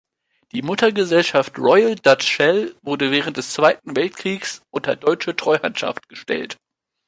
[0.51, 6.57] Die Muttergesellschaft Royal Dutch Shell wurde während des Zweiten Weltkriegs unter deutsche Treuhandschaft gestellt.